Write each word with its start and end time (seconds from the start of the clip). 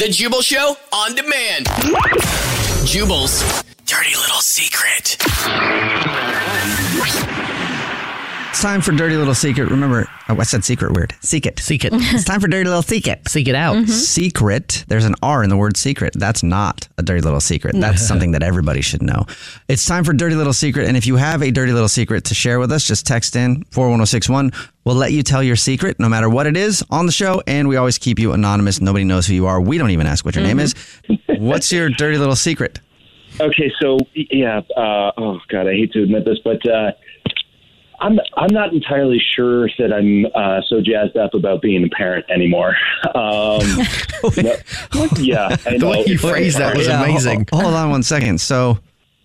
The 0.00 0.08
Jubal 0.08 0.40
Show 0.40 0.76
on 0.94 1.14
demand. 1.14 1.66
Jubal's 2.86 3.62
dirty 3.84 4.16
little 4.16 4.40
secret. 4.40 5.18
It's 8.50 8.62
time 8.62 8.80
for 8.80 8.90
Dirty 8.90 9.16
Little 9.16 9.34
Secret. 9.34 9.70
Remember, 9.70 10.08
oh, 10.28 10.36
I 10.40 10.42
said 10.42 10.64
secret 10.64 10.92
weird. 10.92 11.14
Seek 11.20 11.46
it. 11.46 11.60
Seek 11.60 11.84
it. 11.84 11.92
it's 11.94 12.24
time 12.24 12.40
for 12.40 12.48
Dirty 12.48 12.68
Little 12.68 12.82
Secret. 12.82 13.28
Seek 13.28 13.46
it 13.46 13.54
out. 13.54 13.76
Mm-hmm. 13.76 13.86
Secret. 13.86 14.84
There's 14.88 15.04
an 15.04 15.14
R 15.22 15.44
in 15.44 15.50
the 15.50 15.56
word 15.56 15.76
secret. 15.76 16.14
That's 16.16 16.42
not 16.42 16.88
a 16.98 17.04
dirty 17.04 17.20
little 17.20 17.40
secret. 17.40 17.76
That's 17.78 18.02
something 18.08 18.32
that 18.32 18.42
everybody 18.42 18.80
should 18.80 19.02
know. 19.02 19.24
It's 19.68 19.86
time 19.86 20.02
for 20.02 20.12
Dirty 20.12 20.34
Little 20.34 20.52
Secret. 20.52 20.88
And 20.88 20.96
if 20.96 21.06
you 21.06 21.14
have 21.14 21.42
a 21.42 21.52
dirty 21.52 21.72
little 21.72 21.88
secret 21.88 22.24
to 22.24 22.34
share 22.34 22.58
with 22.58 22.72
us, 22.72 22.84
just 22.84 23.06
text 23.06 23.36
in 23.36 23.62
41061. 23.70 24.50
We'll 24.84 24.96
let 24.96 25.12
you 25.12 25.22
tell 25.22 25.44
your 25.44 25.56
secret 25.56 26.00
no 26.00 26.08
matter 26.08 26.28
what 26.28 26.48
it 26.48 26.56
is 26.56 26.84
on 26.90 27.06
the 27.06 27.12
show. 27.12 27.40
And 27.46 27.68
we 27.68 27.76
always 27.76 27.98
keep 27.98 28.18
you 28.18 28.32
anonymous. 28.32 28.80
Nobody 28.80 29.04
knows 29.04 29.28
who 29.28 29.34
you 29.34 29.46
are. 29.46 29.60
We 29.60 29.78
don't 29.78 29.90
even 29.90 30.08
ask 30.08 30.24
what 30.24 30.34
your 30.34 30.44
mm-hmm. 30.44 30.58
name 30.58 31.18
is. 31.28 31.38
What's 31.38 31.70
your 31.70 31.88
dirty 31.88 32.18
little 32.18 32.36
secret? 32.36 32.80
Okay, 33.38 33.72
so 33.80 33.96
yeah, 34.14 34.60
uh, 34.76 35.12
oh 35.16 35.38
god, 35.48 35.68
I 35.68 35.72
hate 35.72 35.92
to 35.92 36.02
admit 36.02 36.24
this, 36.24 36.38
but 36.44 36.68
uh, 36.68 36.90
I'm 38.00 38.18
I'm 38.36 38.52
not 38.52 38.72
entirely 38.72 39.20
sure 39.36 39.68
that 39.78 39.92
I'm 39.92 40.26
uh, 40.34 40.62
so 40.68 40.80
jazzed 40.80 41.16
up 41.16 41.34
about 41.34 41.60
being 41.60 41.84
a 41.84 41.88
parent 41.88 42.24
anymore. 42.30 42.76
Um, 43.14 43.60
no, 44.36 44.56
yeah, 45.18 45.56
I 45.66 45.76
the 45.78 45.86
way 45.88 46.04
you 46.06 46.18
phrased 46.18 46.58
that 46.58 46.76
was 46.76 46.86
yeah, 46.86 47.02
amazing. 47.02 47.46
Hold, 47.50 47.64
hold 47.64 47.74
on 47.74 47.90
one 47.90 48.02
second. 48.02 48.40
So 48.40 48.78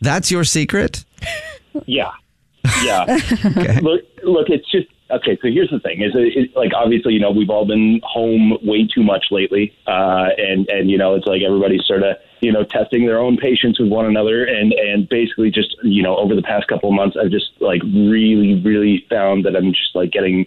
that's 0.00 0.30
your 0.30 0.44
secret? 0.44 1.04
Yeah, 1.86 2.12
yeah. 2.82 3.04
okay. 3.44 3.80
Look, 3.80 4.02
look, 4.24 4.48
it's 4.48 4.70
just 4.70 4.88
okay. 5.12 5.38
So 5.40 5.48
here's 5.48 5.70
the 5.70 5.80
thing: 5.80 6.02
is 6.02 6.12
it, 6.14 6.36
it, 6.36 6.56
like 6.56 6.72
obviously 6.74 7.14
you 7.14 7.20
know 7.20 7.30
we've 7.30 7.50
all 7.50 7.66
been 7.66 8.00
home 8.04 8.58
way 8.62 8.86
too 8.86 9.02
much 9.02 9.26
lately, 9.30 9.76
uh, 9.86 10.28
and 10.36 10.68
and 10.68 10.90
you 10.90 10.98
know 10.98 11.14
it's 11.14 11.26
like 11.26 11.42
everybody's 11.42 11.84
sort 11.86 12.02
of 12.02 12.16
you 12.42 12.50
know, 12.50 12.64
testing 12.64 13.06
their 13.06 13.20
own 13.20 13.36
patience 13.36 13.78
with 13.78 13.88
one 13.88 14.04
another, 14.04 14.44
and 14.44 14.72
and 14.72 15.08
basically 15.08 15.50
just 15.50 15.76
you 15.84 16.02
know, 16.02 16.16
over 16.16 16.34
the 16.34 16.42
past 16.42 16.66
couple 16.66 16.88
of 16.88 16.94
months, 16.94 17.16
I've 17.16 17.30
just 17.30 17.52
like 17.60 17.80
really, 17.84 18.60
really 18.60 19.06
found 19.08 19.44
that 19.44 19.54
I'm 19.54 19.72
just 19.72 19.94
like 19.94 20.10
getting 20.10 20.46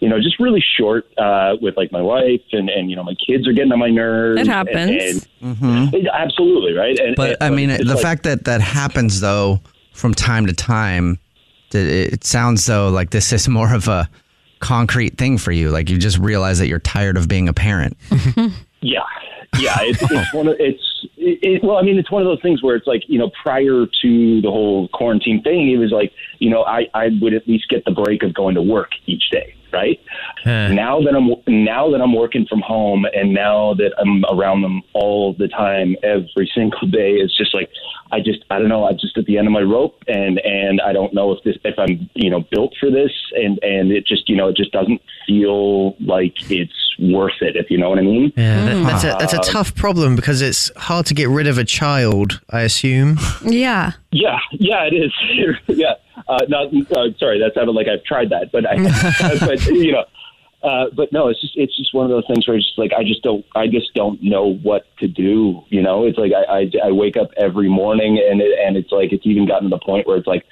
you 0.00 0.08
know, 0.08 0.18
just 0.18 0.40
really 0.40 0.62
short 0.76 1.06
uh, 1.16 1.54
with 1.60 1.76
like 1.76 1.92
my 1.92 2.02
wife 2.02 2.40
and, 2.50 2.68
and 2.68 2.90
you 2.90 2.96
know 2.96 3.04
my 3.04 3.14
kids 3.14 3.46
are 3.46 3.52
getting 3.52 3.72
on 3.72 3.78
my 3.80 3.90
nerves. 3.90 4.40
It 4.40 4.46
happens. 4.46 5.26
And, 5.40 5.56
and 5.58 5.92
mm-hmm. 5.92 6.06
absolutely 6.12 6.74
right. 6.74 6.98
And, 6.98 7.16
but 7.16 7.42
I 7.42 7.50
mean, 7.50 7.70
the 7.70 7.84
like, 7.84 8.00
fact 8.00 8.22
that 8.22 8.44
that 8.44 8.60
happens 8.60 9.20
though 9.20 9.60
from 9.92 10.14
time 10.14 10.46
to 10.46 10.52
time, 10.52 11.18
it 11.74 12.24
sounds 12.24 12.66
though 12.66 12.88
like 12.88 13.10
this 13.10 13.32
is 13.32 13.48
more 13.48 13.74
of 13.74 13.88
a 13.88 14.08
concrete 14.60 15.18
thing 15.18 15.38
for 15.38 15.52
you. 15.52 15.70
Like 15.70 15.90
you 15.90 15.98
just 15.98 16.18
realize 16.18 16.58
that 16.58 16.68
you're 16.68 16.78
tired 16.78 17.16
of 17.16 17.28
being 17.28 17.48
a 17.48 17.52
parent. 17.52 17.96
yeah, 18.80 19.00
yeah. 19.58 19.76
It's, 19.80 20.02
it's 20.02 20.32
one 20.34 20.48
of 20.48 20.56
it's 20.58 20.92
it, 21.16 21.38
it, 21.42 21.64
well, 21.64 21.76
I 21.76 21.82
mean, 21.82 21.98
it's 21.98 22.10
one 22.10 22.22
of 22.22 22.26
those 22.26 22.42
things 22.42 22.62
where 22.62 22.76
it's 22.76 22.86
like, 22.86 23.02
you 23.06 23.18
know, 23.18 23.30
prior 23.42 23.86
to 24.02 24.40
the 24.40 24.50
whole 24.50 24.88
quarantine 24.88 25.42
thing, 25.42 25.70
it 25.70 25.76
was 25.76 25.92
like, 25.92 26.12
you 26.38 26.50
know, 26.50 26.64
I, 26.64 26.88
I 26.94 27.08
would 27.20 27.34
at 27.34 27.46
least 27.46 27.68
get 27.68 27.84
the 27.84 27.90
break 27.90 28.22
of 28.22 28.34
going 28.34 28.54
to 28.54 28.62
work 28.62 28.90
each 29.06 29.30
day, 29.30 29.54
right? 29.72 29.98
Huh. 30.44 30.68
Now 30.68 31.00
that 31.00 31.14
I'm 31.14 31.30
now 31.46 31.90
that 31.90 32.00
I'm 32.00 32.14
working 32.14 32.46
from 32.48 32.60
home, 32.60 33.06
and 33.14 33.32
now 33.32 33.74
that 33.74 33.92
I'm 33.98 34.24
around 34.36 34.62
them 34.62 34.82
all 34.92 35.34
the 35.34 35.48
time, 35.48 35.96
every 36.02 36.50
single 36.54 36.88
day, 36.88 37.12
it's 37.14 37.36
just 37.36 37.54
like, 37.54 37.70
I 38.10 38.20
just, 38.20 38.44
I 38.50 38.58
don't 38.58 38.68
know, 38.68 38.84
I'm 38.84 38.98
just 38.98 39.16
at 39.16 39.24
the 39.24 39.38
end 39.38 39.46
of 39.46 39.52
my 39.52 39.62
rope, 39.62 40.02
and 40.06 40.38
and 40.40 40.80
I 40.80 40.92
don't 40.92 41.14
know 41.14 41.32
if 41.32 41.42
this, 41.44 41.56
if 41.64 41.78
I'm, 41.78 42.08
you 42.14 42.30
know, 42.30 42.44
built 42.50 42.74
for 42.78 42.90
this, 42.90 43.12
and 43.34 43.58
and 43.62 43.90
it 43.92 44.06
just, 44.06 44.28
you 44.28 44.36
know, 44.36 44.48
it 44.48 44.56
just 44.56 44.72
doesn't 44.72 45.00
feel 45.26 45.96
like 46.00 46.50
it's 46.50 46.72
worth 46.98 47.40
it, 47.40 47.56
if 47.56 47.70
you 47.70 47.78
know 47.78 47.88
what 47.88 47.98
I 47.98 48.02
mean. 48.02 48.32
Yeah, 48.36 48.64
that, 48.64 48.84
that's 48.84 49.04
a 49.04 49.16
that's 49.18 49.32
a 49.34 49.40
uh, 49.40 49.42
tough 49.42 49.74
problem 49.74 50.16
because 50.16 50.42
it's 50.42 50.70
hard 50.76 51.06
to 51.06 51.14
get 51.14 51.28
rid 51.28 51.46
of 51.46 51.58
a 51.58 51.64
child. 51.64 52.40
I 52.50 52.62
assume. 52.62 53.18
Yeah. 53.44 53.92
Yeah, 54.10 54.38
yeah, 54.52 54.84
it 54.84 54.92
is. 54.94 55.12
yeah, 55.68 55.94
uh, 56.28 56.44
not 56.48 56.68
uh, 56.68 57.08
sorry. 57.18 57.38
That 57.38 57.52
sounded 57.54 57.72
like 57.72 57.88
I've 57.88 58.04
tried 58.04 58.30
that, 58.30 58.52
but 58.52 58.66
I, 58.66 58.76
but 59.46 59.64
you 59.66 59.92
know. 59.92 60.04
Uh, 60.62 60.86
but 60.94 61.12
no, 61.12 61.26
it's 61.26 61.40
just 61.40 61.56
it's 61.56 61.76
just 61.76 61.92
one 61.92 62.04
of 62.04 62.10
those 62.10 62.24
things 62.28 62.46
where 62.46 62.56
it's 62.56 62.64
just 62.64 62.78
like 62.78 62.92
I 62.96 63.02
just 63.02 63.22
don't 63.22 63.44
I 63.56 63.66
just 63.66 63.92
don't 63.94 64.22
know 64.22 64.54
what 64.62 64.84
to 64.98 65.08
do. 65.08 65.64
You 65.70 65.82
know, 65.82 66.04
it's 66.04 66.16
like 66.16 66.30
I 66.32 66.60
I, 66.60 66.88
I 66.88 66.92
wake 66.92 67.16
up 67.16 67.30
every 67.36 67.68
morning 67.68 68.24
and 68.30 68.40
it, 68.40 68.56
and 68.64 68.76
it's 68.76 68.92
like 68.92 69.12
it's 69.12 69.26
even 69.26 69.44
gotten 69.44 69.70
to 69.70 69.76
the 69.76 69.84
point 69.84 70.06
where 70.06 70.16
it's 70.16 70.26
like 70.28 70.44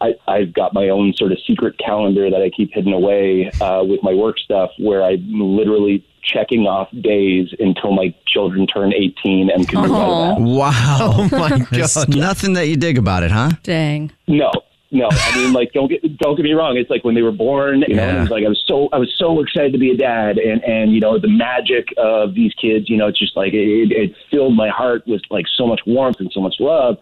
I, 0.00 0.14
I've 0.26 0.52
got 0.52 0.74
my 0.74 0.88
own 0.88 1.12
sort 1.14 1.32
of 1.32 1.38
secret 1.46 1.78
calendar 1.78 2.30
that 2.30 2.40
I 2.40 2.50
keep 2.50 2.72
hidden 2.72 2.92
away 2.92 3.50
uh, 3.60 3.82
with 3.84 4.00
my 4.02 4.14
work 4.14 4.38
stuff, 4.38 4.70
where 4.78 5.02
I'm 5.02 5.28
literally 5.28 6.06
checking 6.22 6.66
off 6.66 6.88
days 7.00 7.48
until 7.58 7.92
my 7.92 8.14
children 8.26 8.66
turn 8.66 8.92
18 8.92 9.50
and 9.50 9.68
can 9.68 9.78
oh. 9.90 10.36
Wow! 10.38 10.72
Oh 11.18 11.28
my 11.32 11.48
god! 11.70 12.14
nothing 12.14 12.52
that 12.54 12.68
you 12.68 12.76
dig 12.76 12.98
about 12.98 13.22
it, 13.22 13.30
huh? 13.30 13.50
Dang. 13.62 14.12
No, 14.26 14.50
no. 14.90 15.08
I 15.10 15.36
mean, 15.36 15.52
like, 15.52 15.72
don't 15.72 15.88
get 15.88 16.18
don't 16.18 16.36
get 16.36 16.44
me 16.44 16.52
wrong. 16.52 16.76
It's 16.76 16.90
like 16.90 17.04
when 17.04 17.14
they 17.14 17.22
were 17.22 17.32
born. 17.32 17.84
You 17.86 17.96
know, 17.96 18.08
it 18.08 18.20
was 18.20 18.30
like 18.30 18.44
I 18.44 18.48
was 18.48 18.62
so 18.66 18.88
I 18.92 18.98
was 18.98 19.12
so 19.18 19.40
excited 19.40 19.72
to 19.72 19.78
be 19.78 19.90
a 19.90 19.96
dad, 19.96 20.38
and 20.38 20.62
and 20.64 20.92
you 20.92 21.00
know 21.00 21.18
the 21.18 21.28
magic 21.28 21.88
of 21.96 22.34
these 22.34 22.54
kids. 22.54 22.88
You 22.88 22.96
know, 22.96 23.08
it's 23.08 23.18
just 23.18 23.36
like 23.36 23.52
it, 23.52 23.92
it 23.92 24.14
filled 24.30 24.56
my 24.56 24.68
heart 24.68 25.06
with 25.06 25.22
like 25.30 25.46
so 25.56 25.66
much 25.66 25.80
warmth 25.86 26.20
and 26.20 26.32
so 26.32 26.40
much 26.40 26.56
love. 26.58 26.98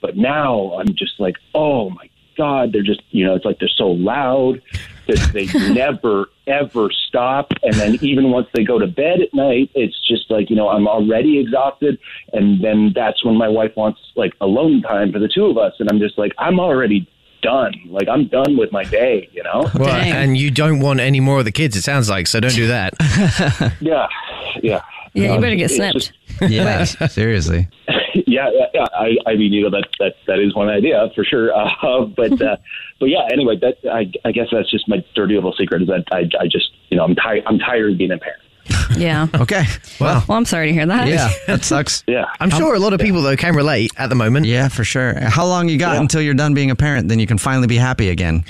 But 0.00 0.16
now 0.16 0.74
I'm 0.78 0.94
just 0.94 1.18
like, 1.18 1.36
oh 1.54 1.90
my 1.90 2.08
God, 2.36 2.72
they're 2.72 2.82
just, 2.82 3.02
you 3.10 3.26
know, 3.26 3.34
it's 3.34 3.44
like 3.44 3.58
they're 3.58 3.68
so 3.68 3.90
loud 3.90 4.62
that 5.08 5.30
they 5.34 5.46
never, 5.74 6.30
ever 6.46 6.90
stop. 6.90 7.52
And 7.62 7.74
then 7.74 7.98
even 8.00 8.30
once 8.30 8.48
they 8.54 8.64
go 8.64 8.78
to 8.78 8.86
bed 8.86 9.20
at 9.20 9.34
night, 9.34 9.70
it's 9.74 9.96
just 10.08 10.30
like, 10.30 10.48
you 10.48 10.56
know, 10.56 10.68
I'm 10.68 10.88
already 10.88 11.38
exhausted. 11.38 11.98
And 12.32 12.64
then 12.64 12.92
that's 12.94 13.22
when 13.24 13.36
my 13.36 13.48
wife 13.48 13.72
wants 13.76 14.00
like 14.16 14.32
alone 14.40 14.80
time 14.80 15.12
for 15.12 15.18
the 15.18 15.28
two 15.28 15.46
of 15.46 15.58
us. 15.58 15.74
And 15.80 15.90
I'm 15.90 15.98
just 15.98 16.16
like, 16.16 16.32
I'm 16.38 16.58
already 16.58 17.06
done. 17.42 17.74
Like 17.86 18.08
I'm 18.08 18.28
done 18.28 18.56
with 18.56 18.72
my 18.72 18.84
day, 18.84 19.28
you 19.32 19.42
know? 19.42 19.70
Well, 19.80 19.88
and 19.88 20.36
you 20.36 20.50
don't 20.50 20.80
want 20.80 21.00
any 21.00 21.20
more 21.20 21.38
of 21.38 21.44
the 21.44 21.52
kids, 21.52 21.76
it 21.76 21.82
sounds 21.82 22.10
like, 22.10 22.26
so 22.26 22.40
don't 22.40 22.54
do 22.54 22.66
that. 22.66 22.94
yeah. 23.80 24.06
Yeah. 24.62 24.82
Yeah, 25.12 25.34
you 25.34 25.40
better 25.40 25.56
get 25.56 25.70
snipped. 25.70 25.94
Just, 25.94 26.12
yeah, 26.42 26.84
seriously. 26.84 27.68
yeah, 28.26 28.48
yeah, 28.72 28.84
I, 28.94 29.16
I 29.26 29.34
mean, 29.34 29.52
you 29.52 29.68
know, 29.68 29.70
that 29.70 29.88
that 29.98 30.14
that 30.28 30.38
is 30.38 30.54
one 30.54 30.68
idea 30.68 31.10
for 31.16 31.24
sure. 31.24 31.52
Uh, 31.52 32.04
but 32.16 32.40
uh, 32.40 32.56
but 33.00 33.06
yeah, 33.06 33.26
anyway, 33.32 33.56
that 33.60 33.78
I, 33.90 34.10
I 34.24 34.30
guess 34.30 34.46
that's 34.52 34.70
just 34.70 34.88
my 34.88 35.04
dirty 35.16 35.34
little 35.34 35.52
secret 35.52 35.82
is 35.82 35.88
that 35.88 36.04
I, 36.12 36.28
I 36.38 36.46
just 36.46 36.70
you 36.90 36.96
know 36.96 37.04
I'm 37.04 37.16
tired 37.16 37.42
I'm 37.46 37.58
tired 37.58 37.92
of 37.92 37.98
being 37.98 38.12
a 38.12 38.18
parent. 38.18 38.40
Yeah. 38.96 39.26
Okay. 39.40 39.64
Well, 39.98 40.24
well, 40.28 40.36
I'm 40.38 40.44
sorry 40.44 40.66
to 40.68 40.72
hear 40.72 40.86
that. 40.86 41.08
Yeah, 41.08 41.30
that 41.46 41.64
sucks. 41.64 42.04
Yeah. 42.06 42.26
I'm 42.40 42.50
sure 42.50 42.74
a 42.74 42.78
lot 42.78 42.92
of 42.92 43.00
people 43.00 43.22
though 43.22 43.36
can 43.36 43.54
relate 43.54 43.90
at 43.96 44.08
the 44.08 44.14
moment. 44.14 44.46
Yeah, 44.46 44.68
for 44.68 44.84
sure. 44.84 45.18
How 45.18 45.46
long 45.46 45.68
you 45.68 45.78
got 45.78 45.96
until 45.96 46.20
you're 46.20 46.34
done 46.34 46.52
being 46.54 46.70
a 46.70 46.76
parent? 46.76 47.08
Then 47.08 47.18
you 47.18 47.26
can 47.26 47.38
finally 47.38 47.66
be 47.66 47.76
happy 47.76 48.10
again. 48.10 48.44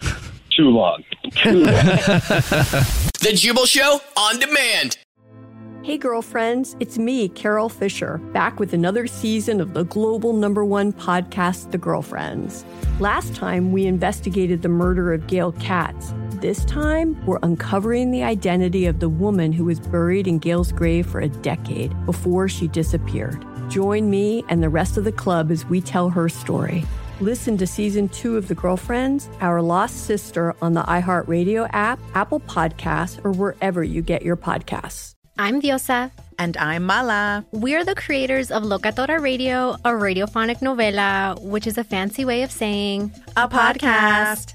Too 0.56 0.68
long. 0.70 1.02
Too 1.32 1.52
long. 1.64 1.74
The 3.20 3.32
Jubal 3.34 3.66
Show 3.66 4.00
on 4.16 4.38
demand. 4.38 4.98
Hey, 5.82 5.96
girlfriends, 5.96 6.76
it's 6.78 6.98
me, 6.98 7.28
Carol 7.30 7.68
Fisher, 7.70 8.18
back 8.32 8.60
with 8.60 8.74
another 8.74 9.06
season 9.06 9.60
of 9.62 9.72
the 9.72 9.84
global 9.84 10.34
number 10.34 10.62
one 10.64 10.92
podcast, 10.92 11.70
The 11.70 11.78
Girlfriends. 11.78 12.66
Last 12.98 13.34
time, 13.34 13.72
we 13.72 13.86
investigated 13.86 14.60
the 14.60 14.68
murder 14.68 15.12
of 15.14 15.26
Gail 15.26 15.52
Katz. 15.52 16.12
This 16.40 16.64
time, 16.64 17.22
we're 17.26 17.38
uncovering 17.42 18.12
the 18.12 18.22
identity 18.22 18.86
of 18.86 18.98
the 18.98 19.10
woman 19.10 19.52
who 19.52 19.66
was 19.66 19.78
buried 19.78 20.26
in 20.26 20.38
Gail's 20.38 20.72
grave 20.72 21.06
for 21.06 21.20
a 21.20 21.28
decade 21.28 21.94
before 22.06 22.48
she 22.48 22.66
disappeared. 22.66 23.44
Join 23.68 24.08
me 24.08 24.42
and 24.48 24.62
the 24.62 24.70
rest 24.70 24.96
of 24.96 25.04
the 25.04 25.12
club 25.12 25.50
as 25.50 25.66
we 25.66 25.82
tell 25.82 26.08
her 26.08 26.30
story. 26.30 26.86
Listen 27.20 27.58
to 27.58 27.66
season 27.66 28.08
two 28.08 28.38
of 28.38 28.48
The 28.48 28.54
Girlfriends, 28.54 29.28
Our 29.42 29.60
Lost 29.60 30.06
Sister 30.06 30.56
on 30.62 30.72
the 30.72 30.82
iHeartRadio 30.84 31.68
app, 31.74 32.00
Apple 32.14 32.40
Podcasts, 32.40 33.22
or 33.22 33.32
wherever 33.32 33.84
you 33.84 34.00
get 34.00 34.22
your 34.22 34.38
podcasts. 34.38 35.14
I'm 35.38 35.60
Diosa. 35.60 36.10
And 36.38 36.56
I'm 36.56 36.86
Mala. 36.86 37.44
We're 37.52 37.84
the 37.84 37.94
creators 37.94 38.50
of 38.50 38.62
Locatora 38.62 39.20
Radio, 39.20 39.72
a 39.84 39.90
radiophonic 39.90 40.60
novela, 40.60 41.38
which 41.42 41.66
is 41.66 41.76
a 41.76 41.84
fancy 41.84 42.24
way 42.24 42.42
of 42.42 42.50
saying 42.50 43.12
A 43.36 43.46
podcast. 43.46 44.54